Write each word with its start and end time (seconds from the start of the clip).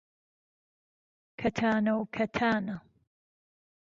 کهتانه 1.39 1.93
و 2.01 2.05
کهتانه 2.05 2.81